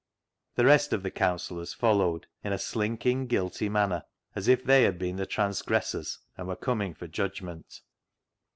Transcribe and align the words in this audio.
The 0.55 0.65
rest 0.65 0.93
of 0.93 1.03
the 1.03 1.11
counsellors 1.11 1.75
followed 1.75 2.25
in 2.43 2.53
a 2.53 2.57
slinking, 2.57 3.27
guilty 3.27 3.69
manner, 3.69 4.03
as 4.35 4.47
if 4.47 4.63
they 4.63 4.81
had 4.81 4.97
been 4.97 5.17
the 5.17 5.27
transgressors 5.27 6.17
and 6.35 6.47
were 6.47 6.55
coming 6.55 6.95
for 6.95 7.05
judgment. 7.05 7.81